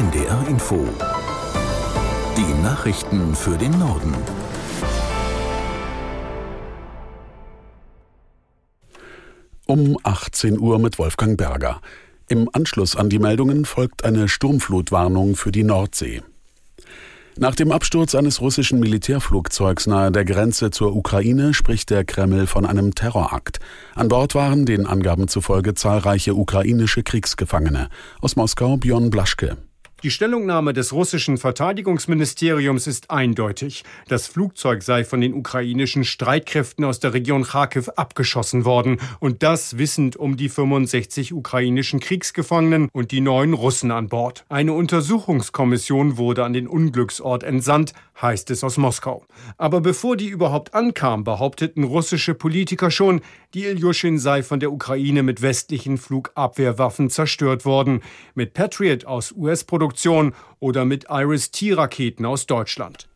[0.00, 0.88] NDR Info.
[2.34, 4.14] Die Nachrichten für den Norden.
[9.66, 11.82] Um 18 Uhr mit Wolfgang Berger.
[12.28, 16.22] Im Anschluss an die Meldungen folgt eine Sturmflutwarnung für die Nordsee.
[17.36, 22.64] Nach dem Absturz eines russischen Militärflugzeugs nahe der Grenze zur Ukraine spricht der Kreml von
[22.64, 23.58] einem Terrorakt.
[23.94, 27.90] An Bord waren den Angaben zufolge zahlreiche ukrainische Kriegsgefangene.
[28.22, 29.58] Aus Moskau Björn Blaschke.
[30.02, 33.84] Die Stellungnahme des russischen Verteidigungsministeriums ist eindeutig.
[34.08, 38.98] Das Flugzeug sei von den ukrainischen Streitkräften aus der Region Kharkiv abgeschossen worden.
[39.18, 44.46] Und das wissend um die 65 ukrainischen Kriegsgefangenen und die neun Russen an Bord.
[44.48, 49.26] Eine Untersuchungskommission wurde an den Unglücksort entsandt, heißt es aus Moskau.
[49.58, 53.20] Aber bevor die überhaupt ankam, behaupteten russische Politiker schon,
[53.52, 58.00] die Ilyushin sei von der Ukraine mit westlichen Flugabwehrwaffen zerstört worden.
[58.34, 59.89] Mit Patriot aus US-Produktion
[60.58, 63.08] oder mit Iris-T-Raketen aus Deutschland.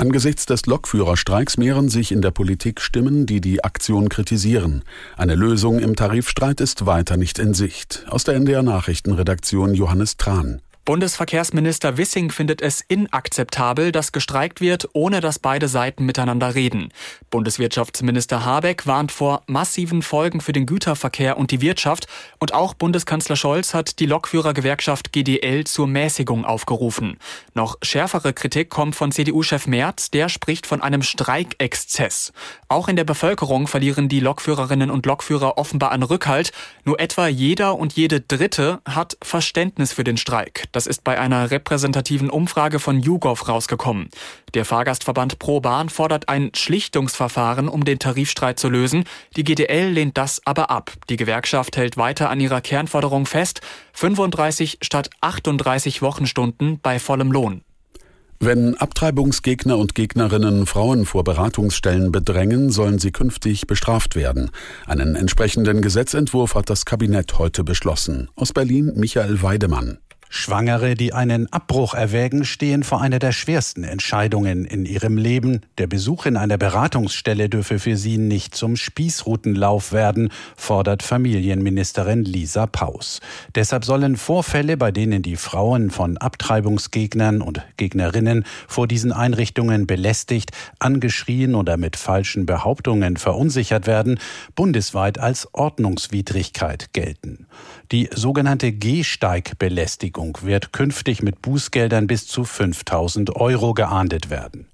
[0.00, 4.84] Angesichts des Lokführerstreiks mehren sich in der Politik Stimmen, die die Aktion kritisieren.
[5.16, 8.06] Eine Lösung im Tarifstreit ist weiter nicht in Sicht.
[8.08, 10.62] Aus der NDR Nachrichtenredaktion Johannes Tran.
[10.88, 16.94] Bundesverkehrsminister Wissing findet es inakzeptabel, dass gestreikt wird, ohne dass beide Seiten miteinander reden.
[17.28, 22.06] Bundeswirtschaftsminister Habeck warnt vor massiven Folgen für den Güterverkehr und die Wirtschaft
[22.38, 27.18] und auch Bundeskanzler Scholz hat die Lokführergewerkschaft GDL zur Mäßigung aufgerufen.
[27.52, 32.32] Noch schärfere Kritik kommt von CDU-Chef Merz, der spricht von einem Streikexzess.
[32.68, 36.50] Auch in der Bevölkerung verlieren die Lokführerinnen und Lokführer offenbar an Rückhalt.
[36.86, 40.64] Nur etwa jeder und jede Dritte hat Verständnis für den Streik.
[40.78, 44.10] Das ist bei einer repräsentativen Umfrage von YouGov rausgekommen.
[44.54, 49.02] Der Fahrgastverband Pro Bahn fordert ein Schlichtungsverfahren, um den Tarifstreit zu lösen.
[49.34, 50.92] Die GDL lehnt das aber ab.
[51.10, 53.60] Die Gewerkschaft hält weiter an ihrer Kernforderung fest,
[53.94, 57.62] 35 statt 38 Wochenstunden bei vollem Lohn.
[58.38, 64.52] Wenn Abtreibungsgegner und Gegnerinnen Frauen vor Beratungsstellen bedrängen, sollen sie künftig bestraft werden.
[64.86, 68.30] Einen entsprechenden Gesetzentwurf hat das Kabinett heute beschlossen.
[68.36, 69.98] Aus Berlin Michael Weidemann.
[70.30, 75.62] Schwangere, die einen Abbruch erwägen, stehen vor einer der schwersten Entscheidungen in ihrem Leben.
[75.78, 82.66] Der Besuch in einer Beratungsstelle dürfe für sie nicht zum Spießrutenlauf werden, fordert Familienministerin Lisa
[82.66, 83.20] Paus.
[83.54, 90.50] Deshalb sollen Vorfälle, bei denen die Frauen von Abtreibungsgegnern und Gegnerinnen vor diesen Einrichtungen belästigt,
[90.78, 94.18] angeschrien oder mit falschen Behauptungen verunsichert werden,
[94.54, 97.46] bundesweit als Ordnungswidrigkeit gelten.
[97.92, 104.66] Die sogenannte Gehsteigbelästigung wird künftig mit Bußgeldern bis zu 5000 Euro geahndet werden.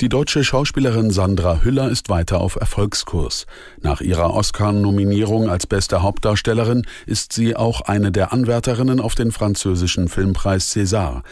[0.00, 3.46] Die deutsche Schauspielerin Sandra Hüller ist weiter auf Erfolgskurs.
[3.80, 10.08] Nach ihrer Oscar-Nominierung als beste Hauptdarstellerin ist sie auch eine der Anwärterinnen auf den französischen
[10.08, 11.22] Filmpreis César.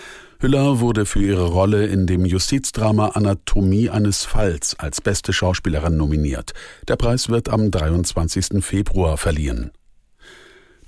[0.41, 6.53] Hüller wurde für ihre Rolle in dem Justizdrama Anatomie eines Falls als beste Schauspielerin nominiert.
[6.89, 8.65] Der Preis wird am 23.
[8.65, 9.71] Februar verliehen.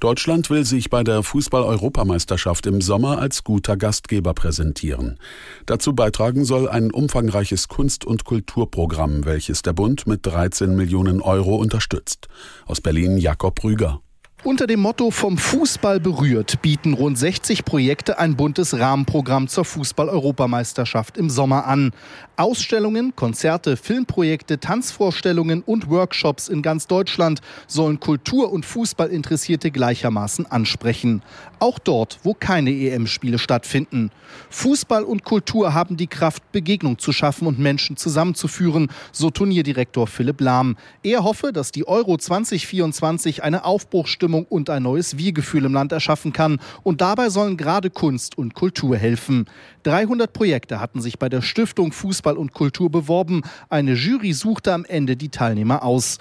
[0.01, 5.19] Deutschland will sich bei der Fußball-Europameisterschaft im Sommer als guter Gastgeber präsentieren.
[5.67, 11.57] Dazu beitragen soll ein umfangreiches Kunst- und Kulturprogramm, welches der Bund mit 13 Millionen Euro
[11.57, 12.29] unterstützt.
[12.67, 14.01] Aus Berlin Jakob Rüger.
[14.45, 21.19] Unter dem Motto Vom Fußball berührt bieten rund 60 Projekte ein buntes Rahmenprogramm zur Fußball-Europameisterschaft
[21.19, 21.91] im Sommer an.
[22.37, 31.23] Ausstellungen, Konzerte, Filmprojekte, Tanzvorstellungen und Workshops in ganz Deutschland sollen Kultur- und Fußballinteressierte gleichermaßen ansprechen.
[31.59, 34.13] Auch dort, wo keine EM-Spiele stattfinden.
[34.51, 40.41] Fußball und Kultur haben die Kraft, Begegnung zu schaffen und Menschen zusammenzuführen, so Turnierdirektor Philipp
[40.41, 40.77] Lahm.
[41.03, 46.33] Er hoffe, dass die Euro 2024 eine Aufbruchstimmung und ein neues Wir-Gefühl im Land erschaffen
[46.33, 46.61] kann.
[46.83, 49.47] Und dabei sollen gerade Kunst und Kultur helfen.
[49.85, 53.43] 300 Projekte hatten sich bei der Stiftung Fußball und Kultur beworben.
[53.69, 56.19] Eine Jury suchte am Ende die Teilnehmer aus.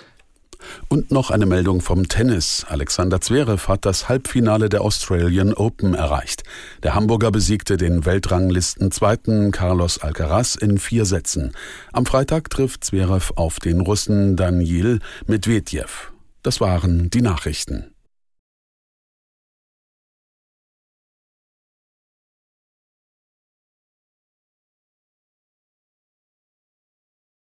[0.87, 2.65] Und noch eine Meldung vom Tennis.
[2.67, 6.43] Alexander Zverev hat das Halbfinale der Australian Open erreicht.
[6.83, 11.51] Der Hamburger besiegte den Weltranglisten-Zweiten Carlos Alcaraz in vier Sätzen.
[11.93, 16.11] Am Freitag trifft Zverev auf den Russen Daniil Medvedev.
[16.43, 17.93] Das waren die Nachrichten.